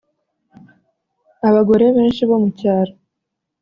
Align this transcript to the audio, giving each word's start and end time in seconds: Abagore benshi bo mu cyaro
Abagore 1.47 1.85
benshi 1.97 2.21
bo 2.29 2.37
mu 2.43 2.49
cyaro 2.59 2.93